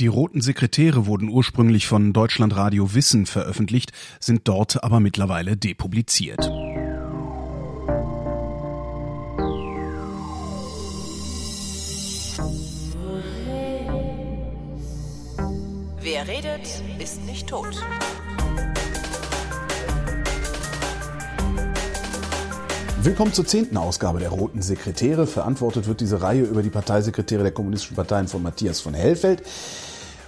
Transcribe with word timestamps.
Die 0.00 0.06
roten 0.06 0.40
Sekretäre 0.40 1.04
wurden 1.04 1.28
ursprünglich 1.28 1.86
von 1.86 2.14
Deutschlandradio 2.14 2.94
Wissen 2.94 3.26
veröffentlicht, 3.26 3.92
sind 4.18 4.48
dort 4.48 4.82
aber 4.82 4.98
mittlerweile 4.98 5.58
depubliziert. 5.58 6.40
Wer 16.00 16.26
redet, 16.26 16.82
ist 16.98 17.22
nicht 17.26 17.46
tot. 17.46 17.76
Willkommen 23.02 23.34
zur 23.34 23.46
zehnten 23.46 23.76
Ausgabe 23.76 24.18
der 24.18 24.30
Roten 24.30 24.62
Sekretäre. 24.62 25.26
Verantwortet 25.26 25.86
wird 25.86 26.00
diese 26.00 26.22
Reihe 26.22 26.42
über 26.42 26.62
die 26.62 26.70
Parteisekretäre 26.70 27.42
der 27.42 27.52
kommunistischen 27.52 27.96
Parteien 27.96 28.28
von 28.28 28.42
Matthias 28.42 28.80
von 28.80 28.94
Hellfeld. 28.94 29.42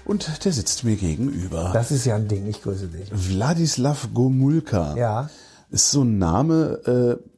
Und 0.04 0.44
der 0.44 0.52
sitzt 0.52 0.84
mir 0.84 0.96
gegenüber. 0.96 1.70
Das 1.72 1.90
ist 1.90 2.04
ja 2.04 2.16
ein 2.16 2.28
Ding, 2.28 2.46
ich 2.48 2.62
grüße 2.62 2.88
dich. 2.88 3.08
Wladislav 3.12 4.08
Gomulka. 4.12 4.96
Ja. 4.96 5.30
Ist 5.70 5.90
so 5.90 6.02
ein 6.02 6.18
Name, 6.18 7.18
äh, 7.20 7.31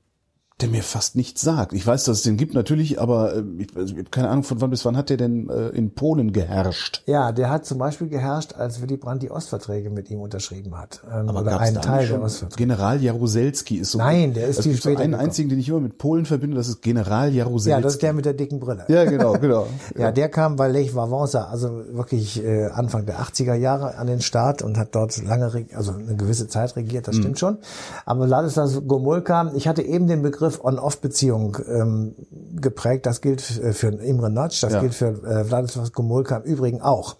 der 0.60 0.68
mir 0.68 0.84
fast 0.84 1.16
nichts 1.16 1.40
sagt. 1.40 1.72
Ich 1.72 1.84
weiß, 1.84 2.04
dass 2.04 2.18
es 2.18 2.22
den 2.22 2.36
gibt 2.36 2.54
natürlich, 2.54 3.00
aber 3.00 3.34
äh, 3.34 3.42
ich, 3.58 3.76
also 3.76 3.92
ich 3.92 3.98
habe 3.98 4.10
keine 4.10 4.28
Ahnung, 4.28 4.44
von 4.44 4.60
wann 4.60 4.70
bis 4.70 4.84
wann 4.84 4.96
hat 4.96 5.10
der 5.10 5.16
denn 5.16 5.50
äh, 5.50 5.70
in 5.70 5.94
Polen 5.94 6.32
geherrscht? 6.32 7.02
Ja, 7.06 7.32
der 7.32 7.50
hat 7.50 7.66
zum 7.66 7.78
Beispiel 7.78 8.08
geherrscht, 8.08 8.54
als 8.54 8.80
Willy 8.80 8.96
Brandt 8.96 9.24
die 9.24 9.32
Ostverträge 9.32 9.90
mit 9.90 10.10
ihm 10.10 10.20
unterschrieben 10.20 10.78
hat. 10.78 11.02
Ähm, 11.12 11.28
Aber 11.28 11.40
oder 11.40 11.58
einen 11.58 11.80
Teil 11.82 12.06
der 12.06 12.22
Ostverträge. 12.22 12.56
General 12.56 13.02
Jaruzelski 13.02 13.78
ist 13.78 13.90
so. 13.90 13.98
Nein, 13.98 14.32
der 14.32 14.46
ist 14.46 14.58
es 14.58 14.62
viel 14.62 14.72
gibt 14.72 14.84
so 14.84 14.90
später 14.90 15.02
einen 15.02 15.10
gekommen. 15.10 15.28
einzigen, 15.28 15.48
den 15.48 15.58
ich 15.58 15.68
immer 15.68 15.80
mit 15.80 15.98
Polen 15.98 16.24
verbinde, 16.24 16.56
das 16.56 16.68
ist 16.68 16.82
General 16.82 17.34
Jaruzelski. 17.34 17.70
Ja, 17.70 17.80
das 17.80 17.94
ist 17.94 18.02
der 18.02 18.12
mit 18.12 18.24
der 18.24 18.34
dicken 18.34 18.60
Brille. 18.60 18.84
Ja, 18.86 19.04
genau, 19.06 19.32
genau. 19.40 19.66
Ja, 19.98 20.12
der 20.12 20.28
kam 20.28 20.54
bei 20.54 20.68
Lech 20.68 20.92
Wałęsa, 20.92 21.48
also 21.50 21.82
wirklich 21.90 22.44
äh, 22.44 22.66
Anfang 22.66 23.06
der 23.06 23.18
80er 23.18 23.54
Jahre 23.54 23.96
an 23.98 24.06
den 24.06 24.20
Start 24.20 24.62
und 24.62 24.78
hat 24.78 24.94
dort 24.94 25.20
lange, 25.24 25.66
also 25.74 25.92
eine 25.92 26.14
gewisse 26.14 26.46
Zeit 26.46 26.76
regiert, 26.76 27.08
das 27.08 27.16
stimmt 27.16 27.40
schon. 27.40 27.58
Aber 28.06 28.28
Ladislav 28.28 28.70
Gomulka, 28.86 29.50
ich 29.56 29.66
hatte 29.66 29.82
eben 29.82 30.06
den 30.06 30.22
Begriff 30.22 30.43
On-Off-Beziehung 30.62 31.56
ähm, 31.68 32.14
geprägt, 32.56 33.06
das 33.06 33.20
gilt 33.20 33.58
äh, 33.60 33.72
für 33.72 33.88
Imre 33.88 34.30
Notch, 34.30 34.60
das 34.60 34.72
Ja. 34.74 34.80
gilt 34.80 34.94
für 34.94 35.08
äh, 35.08 35.48
Wladislav 35.48 35.92
Gomulka 35.92 36.36
im 36.38 36.42
Übrigen 36.44 36.80
auch. 36.82 37.16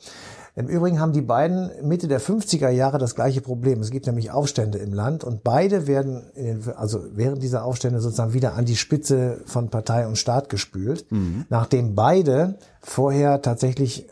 Im 0.56 0.68
Übrigen 0.68 1.00
haben 1.00 1.12
die 1.12 1.20
beiden 1.20 1.68
Mitte 1.82 2.06
der 2.06 2.20
50er 2.20 2.68
Jahre 2.68 2.98
das 2.98 3.16
gleiche 3.16 3.40
Problem. 3.40 3.80
Es 3.80 3.90
gibt 3.90 4.06
nämlich 4.06 4.30
Aufstände 4.30 4.78
im 4.78 4.92
Land 4.92 5.24
und 5.24 5.42
beide 5.42 5.88
werden, 5.88 6.22
den, 6.36 6.62
also 6.76 7.00
während 7.12 7.42
dieser 7.42 7.64
Aufstände 7.64 8.00
sozusagen 8.00 8.34
wieder 8.34 8.54
an 8.54 8.64
die 8.64 8.76
Spitze 8.76 9.40
von 9.46 9.68
Partei 9.70 10.06
und 10.06 10.16
Staat 10.16 10.48
gespült, 10.50 11.06
nachdem 11.48 11.96
beide 11.96 12.58
vorher 12.80 13.42
tatsächlich 13.42 14.06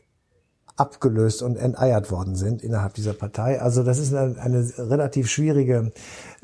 abgelöst 0.83 1.43
und 1.43 1.57
enteiert 1.57 2.11
worden 2.11 2.35
sind 2.35 2.63
innerhalb 2.63 2.95
dieser 2.95 3.13
Partei. 3.13 3.61
Also 3.61 3.85
das 3.85 3.99
ist 3.99 4.13
eine, 4.13 4.37
eine 4.41 4.69
relativ 4.79 5.29
schwierige 5.29 5.93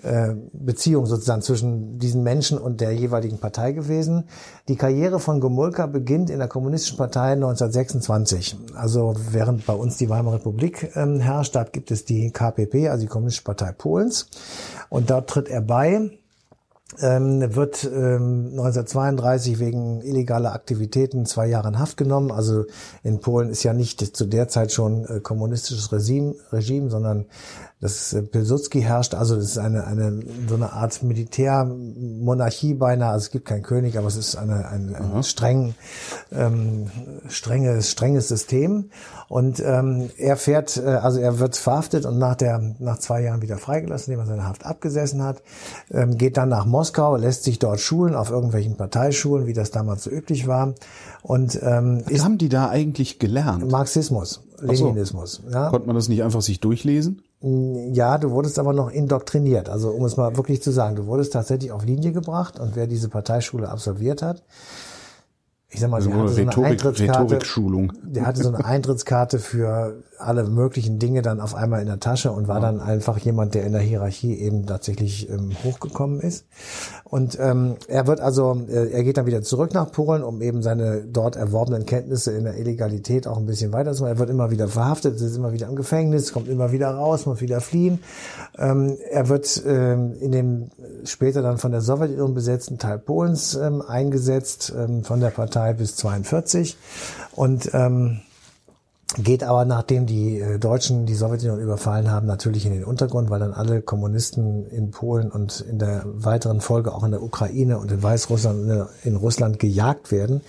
äh, 0.02 0.34
Beziehung 0.52 1.06
sozusagen 1.06 1.42
zwischen 1.42 1.98
diesen 1.98 2.22
Menschen 2.22 2.56
und 2.56 2.80
der 2.80 2.92
jeweiligen 2.92 3.38
Partei 3.38 3.72
gewesen. 3.72 4.28
Die 4.68 4.76
Karriere 4.76 5.18
von 5.18 5.40
Gomulka 5.40 5.86
beginnt 5.86 6.30
in 6.30 6.38
der 6.38 6.46
Kommunistischen 6.46 6.98
Partei 6.98 7.32
1926. 7.32 8.56
Also 8.74 9.16
während 9.32 9.66
bei 9.66 9.74
uns 9.74 9.96
die 9.96 10.08
Weimarer 10.08 10.36
Republik 10.36 10.92
ähm, 10.94 11.18
herrscht, 11.18 11.56
dort 11.56 11.72
gibt 11.72 11.90
es 11.90 12.04
die 12.04 12.30
KPP, 12.30 12.88
also 12.88 13.02
die 13.02 13.08
Kommunistische 13.08 13.44
Partei 13.44 13.72
Polens. 13.72 14.28
Und 14.88 15.10
dort 15.10 15.28
tritt 15.28 15.48
er 15.48 15.62
bei 15.62 16.10
ähm, 17.00 17.54
wird 17.54 17.84
ähm, 17.84 18.48
1932 18.52 19.58
wegen 19.58 20.00
illegaler 20.00 20.54
Aktivitäten 20.54 21.26
zwei 21.26 21.46
Jahre 21.46 21.68
in 21.68 21.78
Haft 21.78 21.96
genommen. 21.96 22.30
Also 22.32 22.64
in 23.02 23.20
Polen 23.20 23.50
ist 23.50 23.62
ja 23.62 23.72
nicht 23.72 24.16
zu 24.16 24.26
der 24.26 24.48
Zeit 24.48 24.72
schon 24.72 25.04
äh, 25.04 25.20
kommunistisches 25.20 25.92
Regime, 25.92 26.34
Regime 26.50 26.90
sondern 26.90 27.26
das 27.80 28.12
äh, 28.12 28.22
Pilsudski 28.22 28.80
herrscht. 28.80 29.14
Also 29.14 29.36
das 29.36 29.44
ist 29.44 29.58
eine, 29.58 29.86
eine 29.86 30.22
so 30.48 30.56
eine 30.56 30.72
Art 30.72 31.02
Militärmonarchie 31.02 32.74
beinahe. 32.74 33.12
Also 33.12 33.26
es 33.26 33.30
gibt 33.30 33.46
keinen 33.46 33.62
König, 33.62 33.96
aber 33.96 34.08
es 34.08 34.16
ist 34.16 34.36
eine, 34.36 34.68
ein, 34.68 34.96
ein 34.96 35.22
streng, 35.22 35.74
ähm, 36.32 36.90
strenges, 37.28 37.90
strenges 37.90 38.28
System. 38.28 38.90
Und 39.28 39.60
ähm, 39.60 40.10
er 40.16 40.36
fährt, 40.36 40.76
äh, 40.76 40.86
also 40.86 41.20
er 41.20 41.38
wird 41.38 41.56
verhaftet 41.56 42.04
und 42.04 42.18
nach 42.18 42.34
der 42.34 42.74
nach 42.78 42.98
zwei 42.98 43.22
Jahren 43.22 43.42
wieder 43.42 43.58
freigelassen, 43.58 44.12
indem 44.12 44.24
er 44.24 44.28
seine 44.28 44.48
Haft 44.48 44.66
abgesessen 44.66 45.22
hat, 45.22 45.42
ähm, 45.90 46.18
geht 46.18 46.36
dann 46.36 46.48
nach 46.48 46.64
Moskau, 46.64 46.77
lässt 47.18 47.44
sich 47.44 47.58
dort 47.58 47.80
schulen 47.80 48.14
auf 48.14 48.30
irgendwelchen 48.30 48.76
Parteischulen, 48.76 49.46
wie 49.46 49.52
das 49.52 49.70
damals 49.70 50.04
so 50.04 50.10
üblich 50.10 50.46
war, 50.46 50.74
und 51.22 51.58
ähm, 51.62 52.04
Was 52.10 52.24
haben 52.24 52.38
die 52.38 52.48
da 52.48 52.68
eigentlich 52.68 53.18
gelernt? 53.18 53.70
Marxismus, 53.70 54.40
so. 54.56 54.66
Leninismus. 54.66 55.42
Ja? 55.50 55.70
Konnte 55.70 55.86
man 55.86 55.96
das 55.96 56.08
nicht 56.08 56.22
einfach 56.22 56.42
sich 56.42 56.60
durchlesen? 56.60 57.22
Ja, 57.40 58.18
du 58.18 58.30
wurdest 58.30 58.58
aber 58.58 58.72
noch 58.72 58.90
indoktriniert. 58.90 59.68
Also 59.68 59.90
um 59.90 60.04
es 60.04 60.16
mal 60.16 60.36
wirklich 60.36 60.60
zu 60.60 60.72
sagen, 60.72 60.96
du 60.96 61.06
wurdest 61.06 61.32
tatsächlich 61.32 61.70
auf 61.70 61.84
Linie 61.84 62.12
gebracht 62.12 62.58
und 62.58 62.74
wer 62.74 62.88
diese 62.88 63.08
Parteischule 63.08 63.68
absolviert 63.68 64.22
hat, 64.22 64.42
ich 65.70 65.80
sag 65.80 65.90
mal, 65.90 65.96
Also 65.96 66.12
hatte 66.12 66.28
so 66.28 66.40
eine 66.40 66.48
Rhetorik, 66.50 66.70
Eintrittskarte, 66.70 67.20
Rhetorikschulung. 67.20 67.92
der 68.02 68.26
hatte 68.26 68.42
so 68.42 68.48
eine 68.48 68.64
Eintrittskarte 68.64 69.38
für 69.38 70.02
alle 70.18 70.44
möglichen 70.44 70.98
Dinge 70.98 71.22
dann 71.22 71.40
auf 71.40 71.54
einmal 71.54 71.80
in 71.80 71.86
der 71.86 72.00
Tasche 72.00 72.32
und 72.32 72.48
war 72.48 72.58
dann 72.58 72.80
einfach 72.80 73.18
jemand, 73.18 73.54
der 73.54 73.64
in 73.64 73.72
der 73.72 73.82
Hierarchie 73.82 74.34
eben 74.34 74.66
tatsächlich 74.66 75.30
ähm, 75.30 75.52
hochgekommen 75.62 76.20
ist. 76.20 76.46
Und 77.04 77.38
ähm, 77.38 77.76
er 77.86 78.06
wird 78.06 78.20
also, 78.20 78.60
äh, 78.68 78.90
er 78.90 79.04
geht 79.04 79.18
dann 79.18 79.26
wieder 79.26 79.42
zurück 79.42 79.74
nach 79.74 79.92
Polen, 79.92 80.22
um 80.22 80.40
eben 80.42 80.62
seine 80.62 81.02
dort 81.04 81.36
erworbenen 81.36 81.86
Kenntnisse 81.86 82.32
in 82.32 82.44
der 82.44 82.56
Illegalität 82.56 83.26
auch 83.26 83.36
ein 83.36 83.46
bisschen 83.46 83.72
weiterzumachen. 83.72 84.16
Er 84.16 84.18
wird 84.18 84.30
immer 84.30 84.50
wieder 84.50 84.68
verhaftet, 84.68 85.20
ist 85.20 85.36
immer 85.36 85.52
wieder 85.52 85.68
im 85.68 85.76
Gefängnis, 85.76 86.32
kommt 86.32 86.48
immer 86.48 86.72
wieder 86.72 86.90
raus, 86.90 87.26
muss 87.26 87.40
wieder 87.40 87.60
fliehen. 87.60 88.00
Ähm, 88.58 88.96
er 89.10 89.28
wird 89.28 89.62
ähm, 89.66 90.14
in 90.18 90.32
dem 90.32 90.70
später 91.04 91.42
dann 91.42 91.58
von 91.58 91.70
der 91.72 91.82
Sowjetunion 91.82 92.34
besetzten 92.34 92.78
Teil 92.78 92.98
Polens 92.98 93.54
ähm, 93.54 93.82
eingesetzt, 93.82 94.72
ähm, 94.76 95.04
von 95.04 95.20
der 95.20 95.28
Partei 95.30 95.57
bis 95.74 95.96
42 95.96 96.76
und 97.32 97.70
ähm, 97.74 98.20
geht 99.16 99.42
aber, 99.42 99.64
nachdem 99.64 100.04
die 100.04 100.38
äh, 100.38 100.58
Deutschen 100.58 101.06
die 101.06 101.14
Sowjetunion 101.14 101.60
überfallen 101.60 102.10
haben, 102.10 102.26
natürlich 102.26 102.66
in 102.66 102.72
den 102.72 102.84
Untergrund, 102.84 103.30
weil 103.30 103.40
dann 103.40 103.54
alle 103.54 103.80
Kommunisten 103.80 104.66
in 104.66 104.90
Polen 104.90 105.30
und 105.30 105.60
in 105.60 105.78
der 105.78 106.02
weiteren 106.04 106.60
Folge 106.60 106.92
auch 106.92 107.04
in 107.04 107.12
der 107.12 107.22
Ukraine 107.22 107.78
und 107.78 107.90
in 107.90 108.02
Weißrussland 108.02 108.70
und 108.70 108.88
in 109.04 109.16
Russland 109.16 109.58
gejagt 109.58 110.12
werden. 110.12 110.42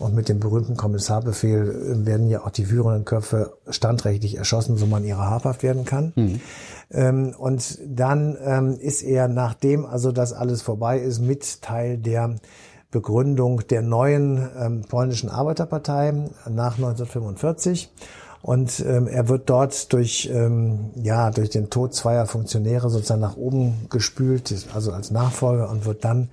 Und 0.00 0.14
mit 0.14 0.28
dem 0.28 0.40
berühmten 0.40 0.76
Kommissarbefehl 0.76 1.70
äh, 1.70 2.06
werden 2.06 2.28
ja 2.28 2.44
auch 2.44 2.50
die 2.50 2.66
führenden 2.66 3.04
Köpfe 3.04 3.54
standrechtlich 3.70 4.36
erschossen, 4.36 4.76
so 4.76 4.86
man 4.86 5.04
ihrer 5.04 5.30
habhaft 5.30 5.62
werden 5.62 5.84
kann. 5.84 6.12
Ähm, 6.90 7.34
und 7.38 7.78
dann 7.86 8.36
ähm, 8.44 8.78
ist 8.78 9.02
er, 9.02 9.28
nachdem 9.28 9.86
also 9.86 10.12
das 10.12 10.32
alles 10.34 10.60
vorbei 10.60 10.98
ist, 10.98 11.20
mit 11.20 11.62
Teil 11.62 11.96
der 11.96 12.36
Begründung 12.94 13.66
der 13.66 13.82
neuen 13.82 14.48
ähm, 14.56 14.82
polnischen 14.88 15.28
Arbeiterpartei 15.28 16.12
nach 16.48 16.76
1945. 16.76 17.90
Und 18.40 18.84
ähm, 18.86 19.08
er 19.08 19.28
wird 19.28 19.48
dort 19.48 19.92
durch, 19.92 20.30
ähm, 20.30 20.90
ja, 20.96 21.30
durch 21.30 21.48
den 21.48 21.70
Tod 21.70 21.94
zweier 21.94 22.26
Funktionäre 22.26 22.90
sozusagen 22.90 23.22
nach 23.22 23.38
oben 23.38 23.86
gespült, 23.88 24.54
also 24.74 24.92
als 24.92 25.10
Nachfolger 25.10 25.70
und 25.70 25.86
wird 25.86 26.04
dann 26.04 26.28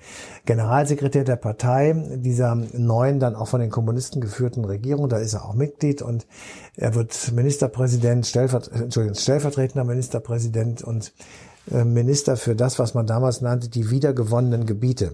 Generalsekretär 0.46 1.24
der 1.24 1.38
Partei 1.38 1.94
dieser 2.18 2.54
neuen, 2.54 3.22
dann 3.22 3.36
auch 3.36 3.48
von 3.48 3.62
den 3.62 3.70
Kommunisten 3.70 4.20
geführten 4.20 4.66
Regierung. 4.66 5.08
Da 5.08 5.18
ist 5.18 5.34
er 5.34 5.46
auch 5.46 5.54
Mitglied 5.54 6.02
und 6.02 6.28
er 6.76 6.94
wird 6.96 7.32
Ministerpräsident, 7.34 8.28
Stellvert 8.28 8.70
Entschuldigung, 8.72 9.18
stellvertretender 9.18 9.86
Ministerpräsident 9.86 10.84
und 10.84 11.14
äh, 11.72 11.86
Minister 11.86 12.36
für 12.36 12.56
das, 12.56 12.78
was 12.78 12.94
man 12.94 13.08
damals 13.08 13.40
nannte, 13.40 13.70
die 13.70 13.90
wiedergewonnenen 13.90 14.66
Gebiete. 14.66 15.14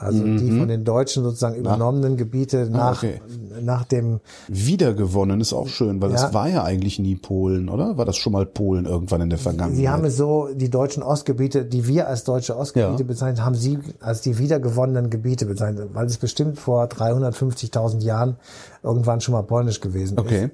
Also 0.00 0.22
die 0.24 0.52
von 0.52 0.68
den 0.68 0.84
Deutschen 0.84 1.24
sozusagen 1.24 1.56
übernommenen 1.56 2.16
Gebiete 2.16 2.70
nach, 2.70 3.02
okay. 3.02 3.20
nach 3.60 3.84
dem 3.84 4.20
Wiedergewonnen 4.46 5.40
ist 5.40 5.52
auch 5.52 5.66
schön, 5.66 6.00
weil 6.00 6.12
Ja. 6.12 6.28
es 6.28 6.32
war 6.34 6.48
ja 6.48 6.62
eigentlich 6.62 7.00
nie 7.00 7.16
Polen, 7.16 7.68
oder? 7.68 7.98
War 7.98 8.04
das 8.04 8.16
schon 8.16 8.32
mal 8.32 8.46
Polen 8.46 8.84
irgendwann 8.86 9.22
in 9.22 9.30
der 9.30 9.40
Vergangenheit? 9.40 9.76
Sie 9.76 9.88
haben 9.88 10.04
es 10.04 10.16
so, 10.16 10.48
die 10.54 10.70
deutschen 10.70 11.02
Ostgebiete, 11.02 11.64
die 11.64 11.86
wir 11.88 12.06
als 12.06 12.22
deutsche 12.22 12.56
Ostgebiete 12.56 13.02
Ja. 13.02 13.06
bezeichnen, 13.08 13.44
haben 13.44 13.56
Sie 13.56 13.78
als 14.00 14.20
die 14.20 14.38
wiedergewonnenen 14.38 15.10
Gebiete 15.10 15.46
bezeichnet, 15.46 15.88
weil 15.92 16.06
es 16.06 16.16
bestimmt 16.16 16.58
vor 16.60 16.84
350.000 16.84 18.00
Jahren 18.04 18.36
irgendwann 18.84 19.20
schon 19.20 19.32
mal 19.32 19.42
polnisch 19.42 19.80
gewesen 19.80 20.18
Okay. 20.18 20.50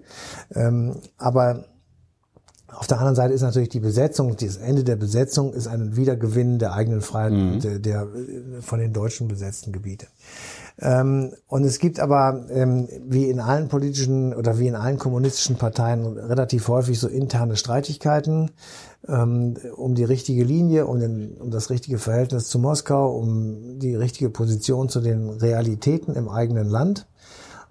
ist. 0.50 0.56
Ähm, 0.56 0.92
aber 1.18 1.64
auf 2.68 2.86
der 2.86 2.98
anderen 2.98 3.14
Seite 3.14 3.34
ist 3.34 3.42
natürlich 3.42 3.68
die 3.68 3.80
Besetzung, 3.80 4.36
das 4.36 4.56
Ende 4.56 4.84
der 4.84 4.96
Besetzung 4.96 5.52
ist 5.52 5.66
ein 5.66 5.96
Wiedergewinn 5.96 6.58
der 6.58 6.72
eigenen 6.72 7.02
Freiheit 7.02 7.62
der, 7.62 7.78
der 7.78 8.02
äh, 8.02 8.62
von 8.62 8.78
den 8.78 8.92
Deutschen 8.92 9.28
besetzten 9.28 9.72
Gebiete. 9.72 10.06
Ähm, 10.80 11.32
und 11.46 11.64
es 11.64 11.78
gibt 11.78 12.00
aber, 12.00 12.46
ähm, 12.50 12.88
wie 13.06 13.28
in 13.28 13.38
allen 13.38 13.68
politischen 13.68 14.34
oder 14.34 14.58
wie 14.58 14.66
in 14.66 14.74
allen 14.74 14.98
kommunistischen 14.98 15.56
Parteien, 15.56 16.18
relativ 16.18 16.68
häufig 16.68 16.98
so 16.98 17.06
interne 17.06 17.56
Streitigkeiten 17.56 18.50
ähm, 19.06 19.56
um 19.76 19.94
die 19.94 20.04
richtige 20.04 20.44
Linie, 20.44 20.86
um, 20.86 20.98
den, 20.98 21.36
um 21.36 21.50
das 21.50 21.70
richtige 21.70 21.98
Verhältnis 21.98 22.48
zu 22.48 22.58
Moskau, 22.58 23.16
um 23.16 23.78
die 23.78 23.94
richtige 23.94 24.30
Position 24.30 24.88
zu 24.88 25.00
den 25.00 25.30
Realitäten 25.30 26.14
im 26.14 26.28
eigenen 26.28 26.68
Land. 26.68 27.06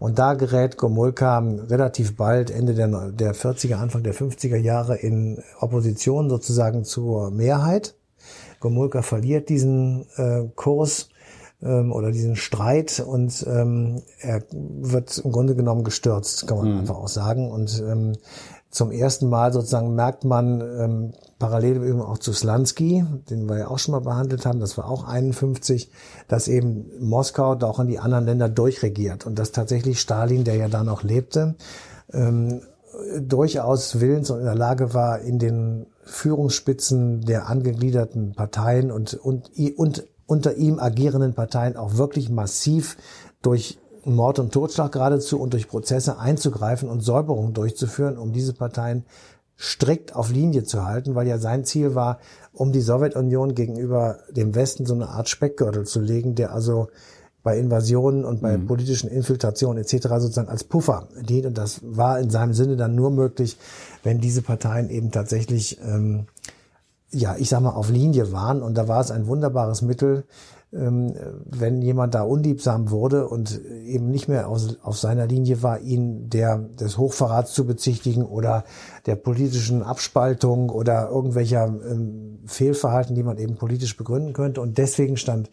Und 0.04 0.20
da 0.20 0.34
gerät 0.34 0.76
Gomulka 0.76 1.40
relativ 1.40 2.18
bald, 2.18 2.52
Ende 2.52 2.74
der, 2.74 2.90
der 3.12 3.34
40er, 3.34 3.76
Anfang 3.76 4.04
der 4.04 4.14
50er 4.14 4.58
Jahre 4.58 4.98
in 4.98 5.42
Opposition 5.62 6.30
sozusagen 6.30 6.84
zur 6.84 7.32
Mehrheit. 7.32 7.96
Gomulka 8.60 9.02
verliert 9.02 9.48
diesen 9.48 10.06
äh, 10.18 10.44
Kurs 10.56 11.08
ähm, 11.62 11.94
oder 11.94 12.12
diesen 12.12 12.36
Streit 12.36 13.00
und 13.00 13.46
ähm, 13.48 14.02
er 14.20 14.44
wird 14.52 15.20
im 15.20 15.32
Grunde 15.32 15.56
genommen 15.56 15.86
gestürzt, 15.86 16.48
kann 16.48 16.58
man 16.58 16.74
mhm. 16.74 16.80
einfach 16.80 16.98
auch 16.98 17.08
sagen. 17.08 17.50
Und 17.50 17.82
ähm, 17.88 18.18
zum 18.74 18.92
ersten 18.92 19.30
Mal 19.30 19.54
sozusagen 19.54 19.94
merkt 19.94 20.26
man 20.26 20.62
ähm, 20.62 21.14
parallel 21.38 21.84
eben 21.88 22.02
auch 22.02 22.18
zu 22.18 22.34
Slansky, 22.34 23.06
den 23.30 23.48
wir 23.48 23.60
ja 23.60 23.68
auch 23.68 23.78
schon 23.78 23.92
mal 23.92 24.02
behandelt 24.02 24.48
haben, 24.48 24.60
das 24.60 24.80
war 24.80 24.90
auch 24.90 25.08
51, 25.08 25.92
dass 26.28 26.48
eben 26.48 26.90
Moskau 27.00 27.54
da 27.54 27.68
auch 27.68 27.80
in 27.80 27.88
die 27.88 28.00
anderen 28.00 28.26
Länder 28.26 28.50
durchregiert 28.50 29.28
und 29.28 29.38
dass 29.38 29.52
tatsächlich 29.52 30.02
Stalin, 30.02 30.44
der 30.44 30.56
ja 30.56 30.70
da 30.70 30.84
noch 30.84 31.04
lebte, 31.04 31.54
ähm, 32.12 32.62
durchaus 33.22 34.00
willens 34.00 34.32
und 34.32 34.40
in 34.40 34.46
der 34.46 34.56
Lage 34.56 34.96
war, 34.96 35.20
in 35.20 35.38
den 35.38 35.86
Führungsspitzen 36.06 37.22
der 37.22 37.50
angegliederten 37.50 38.34
Parteien 38.34 38.92
und, 38.92 39.14
und, 39.14 39.52
und 39.78 40.04
unter 40.26 40.56
ihm 40.56 40.80
agierenden 40.80 41.36
Parteien 41.36 41.78
auch 41.78 41.98
wirklich 41.98 42.32
massiv 42.32 42.98
durch 43.44 43.78
Mord 44.06 44.40
und 44.40 44.54
Totschlag 44.54 44.92
geradezu 44.92 45.40
und 45.40 45.54
durch 45.54 45.68
Prozesse 45.68 46.20
einzugreifen 46.20 46.90
und 46.90 47.02
Säuberungen 47.02 47.54
durchzuführen, 47.54 48.18
um 48.18 48.34
diese 48.34 48.54
Parteien 48.54 49.06
strikt 49.58 50.16
auf 50.16 50.32
Linie 50.32 50.64
zu 50.64 50.86
halten, 50.86 51.16
weil 51.16 51.28
ja 51.28 51.38
sein 51.38 51.64
Ziel 51.64 51.96
war, 51.96 52.20
um 52.54 52.72
die 52.72 52.82
Sowjetunion 52.82 53.56
gegenüber 53.56 54.20
dem 54.30 54.56
Westen 54.56 54.86
so 54.86 54.94
eine 54.94 55.10
Art 55.10 55.30
Speckgürtel 55.30 55.86
zu 55.86 56.02
legen, 56.02 56.36
der 56.36 56.54
also 56.54 56.88
bei 57.44 57.58
Invasionen 57.58 58.24
und 58.24 58.42
bei 58.42 58.58
mhm. 58.58 58.68
politischen 58.68 59.10
Infiltrationen 59.10 59.84
etc. 59.84 60.08
sozusagen 60.18 60.48
als 60.48 60.64
Puffer 60.64 61.10
dient. 61.22 61.46
Und 61.46 61.58
das 61.58 61.82
war 61.84 62.20
in 62.20 62.30
seinem 62.30 62.54
Sinne 62.54 62.78
dann 62.78 62.96
nur 62.96 63.12
möglich, 63.12 63.58
wenn 64.02 64.22
diese 64.22 64.42
Parteien 64.42 64.90
eben 64.90 65.12
tatsächlich, 65.12 65.78
ähm, 65.82 66.28
ja, 67.12 67.36
ich 67.38 67.50
sag 67.50 67.62
mal, 67.62 67.72
auf 67.72 67.90
Linie 67.90 68.32
waren. 68.32 68.64
Und 68.64 68.76
da 68.76 68.88
war 68.88 69.02
es 69.02 69.12
ein 69.12 69.28
wunderbares 69.28 69.82
Mittel, 69.82 70.24
wenn 70.76 71.84
jemand 71.84 72.16
da 72.16 72.24
unliebsam 72.24 72.90
wurde 72.90 73.28
und 73.28 73.62
eben 73.86 74.10
nicht 74.10 74.28
mehr 74.28 74.50
aus, 74.50 74.80
auf 74.82 74.98
seiner 74.98 75.28
Linie 75.28 75.62
war, 75.62 75.80
ihn 75.82 76.30
der 76.30 76.58
des 76.58 76.98
Hochverrats 76.98 77.54
zu 77.54 77.68
bezichtigen 77.68 78.24
oder 78.24 78.64
der 79.06 79.16
politischen 79.16 79.84
Abspaltung 79.84 80.72
oder 80.72 81.10
irgendwelcher 81.12 81.66
ähm, 81.66 82.40
Fehlverhalten, 82.48 83.16
die 83.16 83.22
man 83.22 83.38
eben 83.38 83.56
politisch 83.56 83.96
begründen 83.96 84.34
könnte. 84.34 84.62
Und 84.62 84.80
deswegen 84.80 85.16
stand 85.16 85.52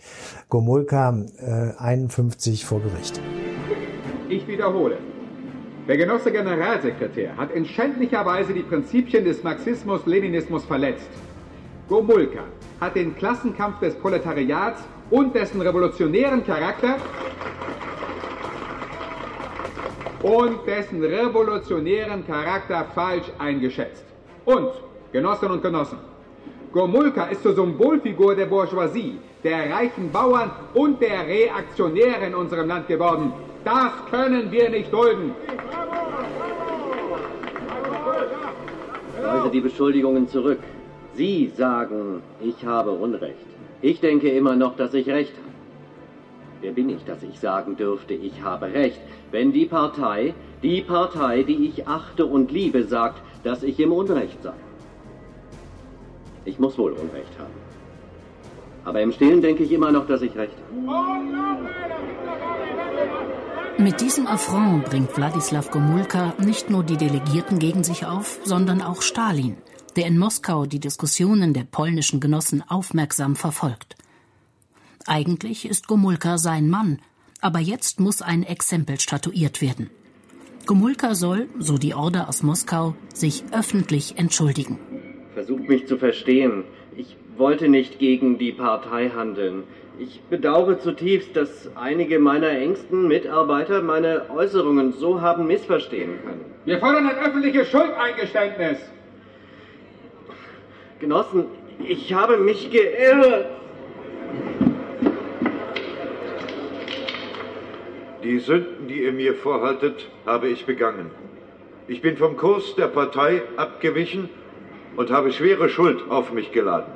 Gomulka 0.48 1.22
äh, 1.36 1.76
51 1.76 2.64
vor 2.64 2.80
Gericht. 2.80 3.20
Ich 4.30 4.46
wiederhole. 4.48 4.96
Der 5.86 5.98
Genosse 5.98 6.32
Generalsekretär 6.32 7.36
hat 7.36 7.50
in 7.50 7.66
schändlicher 7.66 8.24
Weise 8.24 8.54
die 8.54 8.62
Prinzipien 8.62 9.24
des 9.24 9.42
Marxismus-Leninismus 9.42 10.64
verletzt. 10.64 11.10
Gomulka 11.88 12.44
hat 12.80 12.96
den 12.96 13.14
Klassenkampf 13.14 13.78
des 13.80 13.94
Proletariats 13.94 14.82
und 15.10 15.34
dessen 15.34 15.60
revolutionären 15.60 16.44
Charakter 16.44 16.96
und 20.22 20.66
dessen 20.66 21.02
revolutionären 21.02 22.26
Charakter 22.26 22.86
falsch 22.94 23.26
eingeschätzt. 23.38 24.04
Und, 24.44 24.70
Genossinnen 25.12 25.54
und 25.54 25.62
Genossen, 25.62 25.98
Gomulka 26.72 27.24
ist 27.24 27.42
zur 27.42 27.54
Symbolfigur 27.54 28.34
der 28.34 28.46
Bourgeoisie, 28.46 29.18
der 29.42 29.70
reichen 29.70 30.10
Bauern 30.10 30.50
und 30.74 31.00
der 31.00 31.26
Reaktionäre 31.26 32.26
in 32.26 32.34
unserem 32.34 32.68
Land 32.68 32.86
geworden. 32.86 33.32
Das 33.64 33.92
können 34.10 34.50
wir 34.50 34.70
nicht 34.70 34.92
dulden. 34.92 35.34
Weise 39.22 39.50
die 39.50 39.60
Beschuldigungen 39.60 40.28
zurück. 40.28 40.58
Sie 41.20 41.52
sagen, 41.54 42.22
ich 42.40 42.64
habe 42.64 42.92
Unrecht. 42.92 43.46
Ich 43.82 44.00
denke 44.00 44.30
immer 44.30 44.56
noch, 44.56 44.74
dass 44.76 44.94
ich 44.94 45.06
recht 45.06 45.34
habe. 45.36 45.54
Wer 46.62 46.72
bin 46.72 46.88
ich, 46.88 47.04
dass 47.04 47.22
ich 47.22 47.38
sagen 47.38 47.76
dürfte, 47.76 48.14
ich 48.14 48.40
habe 48.42 48.72
recht, 48.72 48.98
wenn 49.30 49.52
die 49.52 49.66
Partei, 49.66 50.32
die 50.62 50.80
Partei, 50.80 51.42
die 51.42 51.66
ich 51.68 51.86
achte 51.86 52.24
und 52.24 52.50
liebe, 52.50 52.84
sagt, 52.84 53.20
dass 53.44 53.62
ich 53.62 53.78
im 53.80 53.92
Unrecht 53.92 54.42
sei? 54.42 54.54
Ich 56.46 56.58
muss 56.58 56.78
wohl 56.78 56.92
Unrecht 56.92 57.34
haben. 57.38 57.58
Aber 58.86 59.02
im 59.02 59.12
Stillen 59.12 59.42
denke 59.42 59.64
ich 59.64 59.72
immer 59.72 59.92
noch, 59.92 60.06
dass 60.06 60.22
ich 60.22 60.34
recht 60.34 60.56
habe. 60.56 61.68
Mit 63.76 64.00
diesem 64.00 64.26
Affront 64.26 64.86
bringt 64.86 65.14
Wladislaw 65.14 65.68
Gomulka 65.70 66.32
nicht 66.38 66.70
nur 66.70 66.82
die 66.82 66.96
Delegierten 66.96 67.58
gegen 67.58 67.84
sich 67.84 68.06
auf, 68.06 68.38
sondern 68.44 68.80
auch 68.80 69.02
Stalin– 69.02 69.58
der 69.96 70.06
in 70.06 70.18
Moskau 70.18 70.66
die 70.66 70.80
Diskussionen 70.80 71.52
der 71.54 71.64
polnischen 71.64 72.20
Genossen 72.20 72.62
aufmerksam 72.68 73.36
verfolgt. 73.36 73.96
Eigentlich 75.06 75.68
ist 75.68 75.88
Gomulka 75.88 76.38
sein 76.38 76.68
Mann, 76.68 77.00
aber 77.40 77.58
jetzt 77.58 78.00
muss 78.00 78.22
ein 78.22 78.42
Exempel 78.42 79.00
statuiert 79.00 79.60
werden. 79.60 79.90
Gomulka 80.66 81.14
soll, 81.14 81.48
so 81.58 81.78
die 81.78 81.94
Order 81.94 82.28
aus 82.28 82.42
Moskau, 82.42 82.94
sich 83.12 83.44
öffentlich 83.52 84.18
entschuldigen. 84.18 84.78
Versucht 85.34 85.68
mich 85.68 85.86
zu 85.88 85.96
verstehen. 85.96 86.64
Ich 86.96 87.16
wollte 87.36 87.68
nicht 87.68 87.98
gegen 87.98 88.38
die 88.38 88.52
Partei 88.52 89.10
handeln. 89.10 89.64
Ich 89.98 90.20
bedauere 90.30 90.78
zutiefst, 90.78 91.34
dass 91.34 91.70
einige 91.74 92.18
meiner 92.18 92.50
engsten 92.50 93.08
Mitarbeiter 93.08 93.82
meine 93.82 94.30
Äußerungen 94.30 94.92
so 94.92 95.20
haben 95.20 95.46
missverstehen 95.46 96.18
können. 96.22 96.44
Wir 96.64 96.78
fordern 96.78 97.06
ein 97.06 97.16
öffentliches 97.16 97.68
Schuldeingeständnis. 97.68 98.78
Genossen, 101.00 101.44
ich 101.82 102.12
habe 102.12 102.36
mich 102.36 102.70
geirrt. 102.70 103.46
Die 108.22 108.38
Sünden, 108.38 108.86
die 108.86 109.02
ihr 109.04 109.12
mir 109.12 109.34
vorhaltet, 109.34 110.10
habe 110.26 110.48
ich 110.48 110.66
begangen. 110.66 111.10
Ich 111.88 112.02
bin 112.02 112.18
vom 112.18 112.36
Kurs 112.36 112.74
der 112.76 112.88
Partei 112.88 113.42
abgewichen 113.56 114.28
und 114.96 115.10
habe 115.10 115.32
schwere 115.32 115.70
Schuld 115.70 116.02
auf 116.10 116.32
mich 116.32 116.52
geladen. 116.52 116.92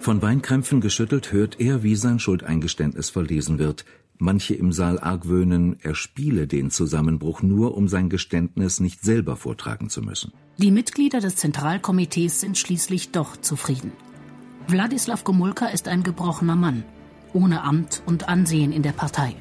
Von 0.00 0.20
Weinkrämpfen 0.22 0.80
geschüttelt 0.80 1.32
hört 1.32 1.60
er, 1.60 1.84
wie 1.84 1.94
sein 1.94 2.18
Schuldeingeständnis 2.18 3.10
verlesen 3.10 3.60
wird. 3.60 3.84
Manche 4.18 4.54
im 4.54 4.72
Saal 4.72 4.98
argwöhnen, 4.98 5.76
er 5.82 5.94
spiele 5.94 6.46
den 6.46 6.70
Zusammenbruch 6.70 7.42
nur, 7.42 7.76
um 7.76 7.88
sein 7.88 8.08
Geständnis 8.08 8.80
nicht 8.80 9.02
selber 9.02 9.36
vortragen 9.36 9.90
zu 9.90 10.00
müssen. 10.00 10.32
Die 10.58 10.70
Mitglieder 10.70 11.20
des 11.20 11.36
Zentralkomitees 11.36 12.40
sind 12.40 12.56
schließlich 12.56 13.12
doch 13.12 13.36
zufrieden. 13.36 13.92
Wladislaw 14.68 15.20
Gomulka 15.22 15.66
ist 15.66 15.86
ein 15.86 16.02
gebrochener 16.02 16.56
Mann, 16.56 16.84
ohne 17.34 17.62
Amt 17.62 18.02
und 18.06 18.28
Ansehen 18.28 18.72
in 18.72 18.82
der 18.82 18.92
Partei. 18.92 19.36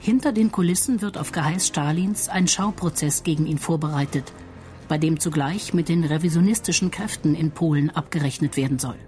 Hinter 0.00 0.32
den 0.32 0.50
Kulissen 0.50 1.00
wird 1.00 1.16
auf 1.16 1.32
Geheiß 1.32 1.68
Stalins 1.68 2.28
ein 2.28 2.48
Schauprozess 2.48 3.22
gegen 3.22 3.46
ihn 3.46 3.58
vorbereitet, 3.58 4.32
bei 4.88 4.98
dem 4.98 5.18
zugleich 5.20 5.72
mit 5.72 5.88
den 5.88 6.04
revisionistischen 6.04 6.90
Kräften 6.90 7.34
in 7.34 7.52
Polen 7.52 7.88
abgerechnet 7.90 8.56
werden 8.56 8.78
soll. 8.78 8.98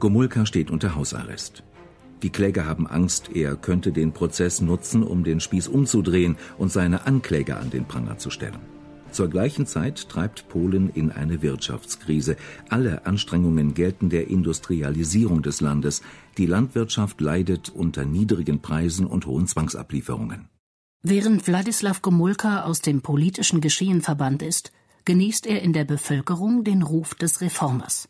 Gomulka 0.00 0.46
steht 0.46 0.70
unter 0.70 0.96
Hausarrest. 0.96 1.62
Die 2.22 2.30
Kläger 2.30 2.66
haben 2.66 2.86
Angst, 2.86 3.30
er 3.34 3.56
könnte 3.56 3.90
den 3.90 4.12
Prozess 4.12 4.60
nutzen, 4.60 5.02
um 5.02 5.24
den 5.24 5.40
Spieß 5.40 5.68
umzudrehen 5.68 6.36
und 6.56 6.70
seine 6.70 7.06
Ankläger 7.06 7.58
an 7.58 7.70
den 7.70 7.84
Pranger 7.84 8.18
zu 8.18 8.30
stellen. 8.30 8.60
Zur 9.10 9.28
gleichen 9.28 9.66
Zeit 9.66 10.08
treibt 10.08 10.48
Polen 10.48 10.88
in 10.88 11.10
eine 11.10 11.42
Wirtschaftskrise. 11.42 12.36
Alle 12.70 13.04
Anstrengungen 13.04 13.74
gelten 13.74 14.08
der 14.08 14.28
Industrialisierung 14.28 15.42
des 15.42 15.60
Landes. 15.60 16.02
Die 16.38 16.46
Landwirtschaft 16.46 17.20
leidet 17.20 17.68
unter 17.68 18.06
niedrigen 18.06 18.60
Preisen 18.62 19.06
und 19.06 19.26
hohen 19.26 19.46
Zwangsablieferungen. 19.46 20.48
Während 21.02 21.46
Wladislaw 21.46 21.98
Gomulka 22.00 22.62
aus 22.62 22.80
dem 22.80 23.02
politischen 23.02 23.60
Geschehen 23.60 24.00
verbannt 24.00 24.40
ist, 24.40 24.72
genießt 25.04 25.46
er 25.46 25.60
in 25.60 25.72
der 25.72 25.84
Bevölkerung 25.84 26.64
den 26.64 26.82
Ruf 26.82 27.14
des 27.14 27.40
Reformers. 27.40 28.08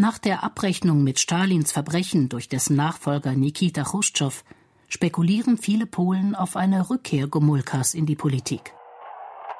Nach 0.00 0.16
der 0.16 0.42
Abrechnung 0.42 1.04
mit 1.04 1.18
Stalins 1.18 1.72
Verbrechen 1.72 2.30
durch 2.30 2.48
dessen 2.48 2.74
Nachfolger 2.74 3.32
Nikita 3.32 3.82
Chruschtschow 3.82 4.44
spekulieren 4.88 5.58
viele 5.58 5.84
Polen 5.84 6.34
auf 6.34 6.56
eine 6.56 6.88
Rückkehr 6.88 7.26
Gomulkas 7.26 7.92
in 7.92 8.06
die 8.06 8.16
Politik. 8.16 8.72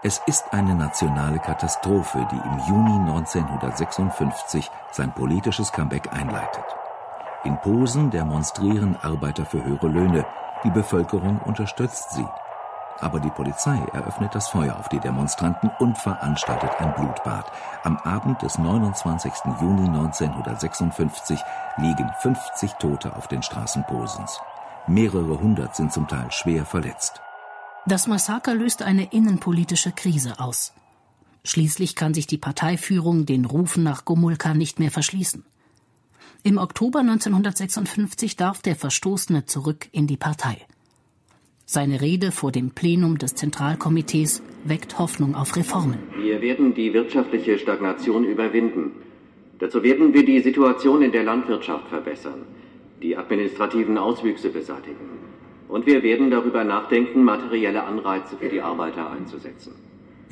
Es 0.02 0.18
ist 0.26 0.44
eine 0.52 0.74
nationale 0.74 1.40
Katastrophe, 1.40 2.26
die 2.32 2.36
im 2.36 2.58
Juni 2.70 3.10
1956 3.10 4.66
sein 4.92 5.12
politisches 5.12 5.72
Comeback 5.72 6.10
einleitet. 6.10 6.64
In 7.44 7.58
Posen 7.60 8.10
demonstrieren 8.10 8.96
Arbeiter 8.96 9.44
für 9.44 9.62
höhere 9.62 9.88
Löhne, 9.88 10.24
die 10.64 10.70
Bevölkerung 10.70 11.38
unterstützt 11.40 12.12
sie. 12.12 12.26
Aber 13.00 13.20
die 13.20 13.30
Polizei 13.30 13.78
eröffnet 13.92 14.34
das 14.34 14.48
Feuer 14.48 14.78
auf 14.78 14.88
die 14.88 15.00
Demonstranten 15.00 15.70
und 15.78 15.96
veranstaltet 15.96 16.70
ein 16.78 16.94
Blutbad. 16.94 17.50
Am 17.82 17.96
Abend 17.98 18.42
des 18.42 18.58
29. 18.58 19.32
Juni 19.60 19.88
1956 19.88 21.40
liegen 21.78 22.10
50 22.20 22.72
Tote 22.74 23.16
auf 23.16 23.26
den 23.28 23.42
Straßen 23.42 23.84
Posens. 23.84 24.38
Mehrere 24.86 25.40
hundert 25.40 25.76
sind 25.76 25.92
zum 25.92 26.08
Teil 26.08 26.30
schwer 26.30 26.66
verletzt. 26.66 27.20
Das 27.86 28.06
Massaker 28.06 28.54
löst 28.54 28.82
eine 28.82 29.04
innenpolitische 29.12 29.92
Krise 29.92 30.38
aus. 30.38 30.72
Schließlich 31.44 31.96
kann 31.96 32.12
sich 32.12 32.26
die 32.26 32.38
Parteiführung 32.38 33.24
den 33.24 33.46
Rufen 33.46 33.82
nach 33.82 34.04
Gomulka 34.04 34.52
nicht 34.52 34.78
mehr 34.78 34.90
verschließen. 34.90 35.44
Im 36.42 36.58
Oktober 36.58 37.00
1956 37.00 38.36
darf 38.36 38.62
der 38.62 38.76
Verstoßene 38.76 39.46
zurück 39.46 39.88
in 39.92 40.06
die 40.06 40.16
Partei. 40.16 40.58
Seine 41.72 42.00
Rede 42.00 42.32
vor 42.32 42.50
dem 42.50 42.72
Plenum 42.72 43.18
des 43.18 43.36
Zentralkomitees 43.36 44.42
weckt 44.64 44.98
Hoffnung 44.98 45.36
auf 45.36 45.54
Reformen. 45.54 45.98
Wir 46.20 46.42
werden 46.42 46.74
die 46.74 46.92
wirtschaftliche 46.92 47.60
Stagnation 47.60 48.24
überwinden. 48.24 48.90
Dazu 49.60 49.80
werden 49.84 50.12
wir 50.12 50.24
die 50.24 50.40
Situation 50.40 51.00
in 51.00 51.12
der 51.12 51.22
Landwirtschaft 51.22 51.86
verbessern, 51.86 52.42
die 53.00 53.16
administrativen 53.16 53.98
Auswüchse 53.98 54.48
beseitigen. 54.48 55.10
Und 55.68 55.86
wir 55.86 56.02
werden 56.02 56.28
darüber 56.32 56.64
nachdenken, 56.64 57.22
materielle 57.22 57.84
Anreize 57.84 58.36
für 58.36 58.48
die 58.48 58.60
Arbeiter 58.60 59.08
einzusetzen. 59.08 59.72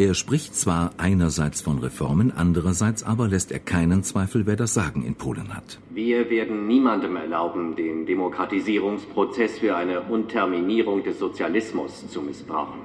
Er 0.00 0.14
spricht 0.14 0.55
zwar 0.55 0.93
einerseits 0.97 1.61
von 1.61 1.81
Reformen, 1.81 2.31
andererseits 2.31 3.02
aber 3.02 3.26
lässt 3.26 3.50
er 3.50 3.59
keinen 3.59 4.05
Zweifel, 4.05 4.47
wer 4.47 4.55
das 4.55 4.73
Sagen 4.73 5.05
in 5.05 5.17
Polen 5.17 5.57
hat. 5.57 5.81
Wir 5.90 6.31
werden 6.31 6.69
niemandem 6.69 7.17
erlauben, 7.17 7.75
den 7.75 8.07
Demokratisierungsprozess 8.07 9.59
für 9.59 9.75
eine 9.75 10.02
Unterminierung 10.02 11.02
des 11.02 11.19
Sozialismus 11.19 12.09
zu 12.09 12.23
missbrauchen. 12.23 12.78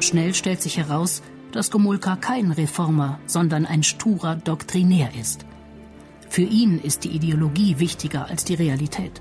Schnell 0.00 0.32
stellt 0.32 0.62
sich 0.62 0.78
heraus, 0.78 1.22
dass 1.52 1.70
Gomulka 1.70 2.16
kein 2.16 2.50
Reformer, 2.50 3.18
sondern 3.26 3.66
ein 3.66 3.82
sturer 3.82 4.34
Doktrinär 4.36 5.10
ist. 5.20 5.44
Für 6.30 6.40
ihn 6.40 6.78
ist 6.78 7.04
die 7.04 7.10
Ideologie 7.10 7.78
wichtiger 7.80 8.30
als 8.30 8.46
die 8.46 8.54
Realität. 8.54 9.20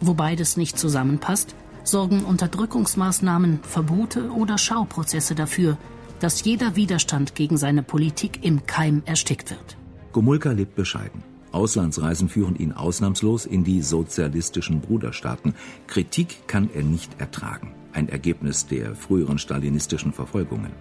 Wo 0.00 0.14
beides 0.14 0.56
nicht 0.56 0.78
zusammenpasst, 0.78 1.56
sorgen 1.84 2.24
Unterdrückungsmaßnahmen, 2.24 3.60
Verbote 3.62 4.30
oder 4.30 4.58
Schauprozesse 4.58 5.34
dafür, 5.34 5.76
dass 6.20 6.44
jeder 6.44 6.76
Widerstand 6.76 7.34
gegen 7.34 7.56
seine 7.56 7.82
Politik 7.82 8.44
im 8.44 8.66
Keim 8.66 9.02
erstickt 9.06 9.50
wird. 9.50 9.76
Gomulka 10.12 10.52
lebt 10.52 10.74
bescheiden. 10.76 11.24
Auslandsreisen 11.52 12.28
führen 12.28 12.56
ihn 12.56 12.72
ausnahmslos 12.72 13.44
in 13.44 13.64
die 13.64 13.82
sozialistischen 13.82 14.80
Bruderstaaten. 14.80 15.54
Kritik 15.86 16.46
kann 16.46 16.70
er 16.72 16.82
nicht 16.82 17.20
ertragen, 17.20 17.74
ein 17.92 18.08
Ergebnis 18.08 18.66
der 18.66 18.94
früheren 18.94 19.38
stalinistischen 19.38 20.12
Verfolgungen. 20.12 20.72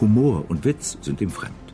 Humor 0.00 0.44
und 0.48 0.64
Witz 0.64 0.96
sind 1.02 1.20
ihm 1.20 1.30
fremd. 1.30 1.69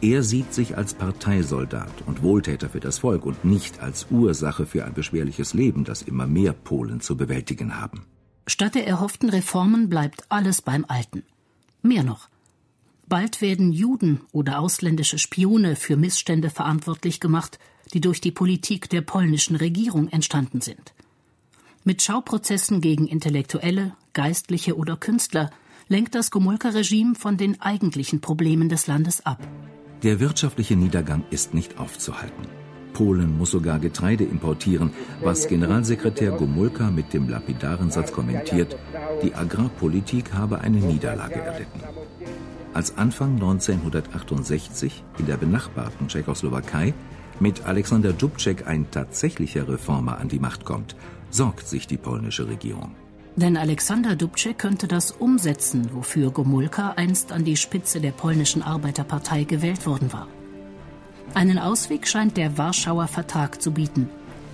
Er 0.00 0.22
sieht 0.22 0.54
sich 0.54 0.76
als 0.76 0.94
Parteisoldat 0.94 1.92
und 2.06 2.22
Wohltäter 2.22 2.68
für 2.68 2.80
das 2.80 2.98
Volk 2.98 3.26
und 3.26 3.44
nicht 3.44 3.80
als 3.80 4.06
Ursache 4.10 4.66
für 4.66 4.84
ein 4.84 4.94
beschwerliches 4.94 5.54
Leben, 5.54 5.84
das 5.84 6.02
immer 6.02 6.26
mehr 6.26 6.52
Polen 6.52 7.00
zu 7.00 7.16
bewältigen 7.16 7.80
haben. 7.80 8.06
Statt 8.46 8.74
der 8.74 8.86
erhofften 8.86 9.28
Reformen 9.28 9.88
bleibt 9.88 10.24
alles 10.30 10.62
beim 10.62 10.84
Alten. 10.88 11.22
Mehr 11.82 12.02
noch. 12.02 12.28
Bald 13.06 13.40
werden 13.40 13.72
Juden 13.72 14.20
oder 14.32 14.58
ausländische 14.58 15.18
Spione 15.18 15.76
für 15.76 15.96
Missstände 15.96 16.50
verantwortlich 16.50 17.20
gemacht, 17.20 17.58
die 17.94 18.00
durch 18.00 18.20
die 18.20 18.32
Politik 18.32 18.90
der 18.90 19.00
polnischen 19.00 19.56
Regierung 19.56 20.08
entstanden 20.08 20.60
sind. 20.60 20.92
Mit 21.84 22.02
Schauprozessen 22.02 22.80
gegen 22.80 23.06
Intellektuelle, 23.06 23.94
Geistliche 24.12 24.76
oder 24.76 24.96
Künstler 24.96 25.50
lenkt 25.88 26.14
das 26.14 26.30
Gomulka-Regime 26.30 27.14
von 27.14 27.36
den 27.36 27.60
eigentlichen 27.60 28.20
Problemen 28.20 28.68
des 28.68 28.86
Landes 28.86 29.24
ab. 29.24 29.40
Der 30.04 30.20
wirtschaftliche 30.20 30.76
Niedergang 30.76 31.24
ist 31.30 31.54
nicht 31.54 31.78
aufzuhalten. 31.78 32.46
Polen 32.92 33.36
muss 33.36 33.50
sogar 33.50 33.80
Getreide 33.80 34.24
importieren, 34.24 34.92
was 35.22 35.48
Generalsekretär 35.48 36.30
Gomulka 36.32 36.90
mit 36.90 37.12
dem 37.12 37.28
lapidaren 37.28 37.90
Satz 37.90 38.12
kommentiert, 38.12 38.76
die 39.22 39.34
Agrarpolitik 39.34 40.32
habe 40.34 40.60
eine 40.60 40.78
Niederlage 40.78 41.40
erlitten. 41.40 41.80
Als 42.74 42.96
Anfang 42.96 43.34
1968 43.34 45.02
in 45.18 45.26
der 45.26 45.36
benachbarten 45.36 46.06
Tschechoslowakei 46.06 46.94
mit 47.40 47.66
Alexander 47.66 48.12
Dubček 48.12 48.68
ein 48.68 48.88
tatsächlicher 48.92 49.68
Reformer 49.68 50.18
an 50.18 50.28
die 50.28 50.38
Macht 50.38 50.64
kommt, 50.64 50.94
sorgt 51.30 51.66
sich 51.66 51.88
die 51.88 51.96
polnische 51.96 52.46
Regierung. 52.46 52.94
Denn 53.38 53.56
Alexander 53.56 54.16
Dubček 54.16 54.58
könnte 54.58 54.88
das 54.88 55.12
umsetzen, 55.12 55.90
wofür 55.92 56.32
Gomulka 56.32 56.94
einst 56.96 57.30
an 57.30 57.44
die 57.44 57.56
Spitze 57.56 58.00
der 58.00 58.10
polnischen 58.10 58.62
Arbeiterpartei 58.62 59.44
gewählt 59.44 59.86
worden 59.86 60.12
war. 60.12 60.26
Einen 61.34 61.60
Ausweg 61.60 62.08
scheint 62.08 62.36
der 62.36 62.58
Warschauer 62.58 63.06
Vertrag 63.06 63.62
zu 63.62 63.70
bieten, 63.70 64.10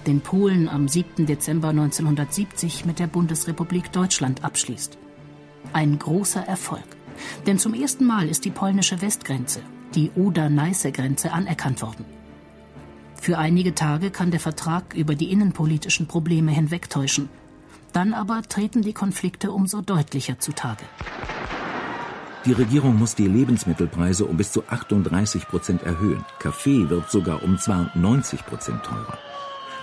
den 0.07 0.21
Polen 0.21 0.69
am 0.69 0.87
7. 0.87 1.25
Dezember 1.25 1.69
1970 1.69 2.85
mit 2.85 2.99
der 2.99 3.07
Bundesrepublik 3.07 3.91
Deutschland 3.91 4.45
abschließt. 4.45 4.99
Ein 5.73 5.99
großer 5.99 6.43
Erfolg, 6.43 6.85
denn 7.47 7.59
zum 7.59 7.73
ersten 7.73 8.05
Mal 8.05 8.29
ist 8.29 8.45
die 8.45 8.50
polnische 8.50 9.00
Westgrenze, 9.00 9.61
die 9.95 10.11
Oder-Neiße-Grenze, 10.11 11.33
anerkannt 11.33 11.81
worden. 11.81 12.05
Für 13.19 13.38
einige 13.38 13.75
Tage 13.75 14.11
kann 14.11 14.31
der 14.31 14.41
Vertrag 14.41 14.93
über 14.93 15.14
die 15.14 15.33
innenpolitischen 15.33 16.07
Probleme 16.07 16.53
hinwegtäuschen– 16.53 17.31
dann 17.95 18.13
aber 18.13 18.43
treten 18.43 18.83
die 18.83 18.93
Konflikte 18.93 19.53
umso 19.53 19.81
deutlicher 19.81 20.39
zutage. 20.39 20.85
Die 22.45 22.53
Regierung 22.53 22.99
muss 22.99 23.15
die 23.15 23.27
Lebensmittelpreise 23.27 24.27
um 24.27 24.37
bis 24.37 24.53
zu 24.53 24.65
38 24.69 25.49
Prozent 25.49 25.83
erhöhen. 25.83 26.25
Kaffee 26.39 26.91
wird 26.91 27.11
sogar 27.11 27.43
um 27.43 27.59
92 27.59 28.45
Prozent 28.45 28.83
teurer. 28.85 29.19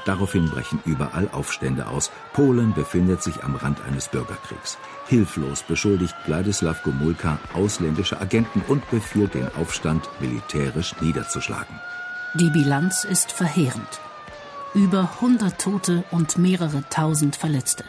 Daraufhin 0.05 0.49
brechen 0.49 0.79
überall 0.85 1.27
Aufstände 1.31 1.87
aus. 1.87 2.11
Polen 2.33 2.73
befindet 2.73 3.23
sich 3.23 3.43
am 3.43 3.55
Rand 3.55 3.81
eines 3.87 4.07
Bürgerkriegs. 4.07 4.77
Hilflos 5.07 5.63
beschuldigt 5.63 6.15
Wladislaw 6.25 6.75
Gomulka 6.83 7.39
ausländische 7.53 8.19
Agenten 8.19 8.61
und 8.67 8.87
befiehlt 8.91 9.33
den 9.33 9.47
Aufstand 9.55 10.07
militärisch 10.19 10.95
niederzuschlagen. 11.01 11.79
Die 12.35 12.49
Bilanz 12.49 13.03
ist 13.03 13.31
verheerend. 13.31 14.01
Über 14.73 15.09
100 15.15 15.59
Tote 15.59 16.03
und 16.11 16.37
mehrere 16.37 16.83
tausend 16.89 17.35
Verletzte. 17.35 17.83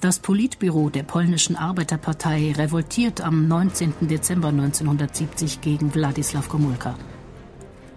Das 0.00 0.20
Politbüro 0.20 0.90
der 0.90 1.02
polnischen 1.02 1.56
Arbeiterpartei 1.56 2.52
revoltiert 2.56 3.20
am 3.20 3.48
19. 3.48 3.94
Dezember 4.02 4.48
1970 4.48 5.60
gegen 5.60 5.92
Wladislaw 5.92 6.46
Gomulka. 6.48 6.94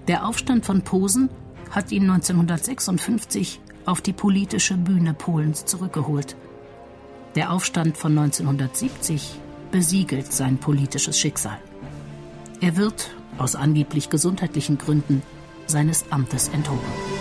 Der 0.08 0.26
Aufstand 0.26 0.66
von 0.66 0.82
Posen 0.82 1.30
hat 1.70 1.92
ihn 1.92 2.10
1956 2.10 3.62
auf 3.86 4.02
die 4.02 4.14
politische 4.14 4.78
Bühne 4.78 5.14
Polens 5.14 5.66
zurückgeholt. 5.66 6.36
Der 7.36 7.52
Aufstand 7.52 7.96
von 7.98 8.18
1970 8.18 9.40
besiegelt 9.70 10.34
sein 10.34 10.58
politisches 10.58 11.20
Schicksal. 11.20 11.60
Er 12.62 12.78
wird, 12.78 13.12
aus 13.38 13.56
angeblich 13.56 14.10
gesundheitlichen 14.10 14.80
Gründen, 14.80 15.22
seines 15.68 16.06
Amtes 16.10 16.48
enthoben. 16.50 17.21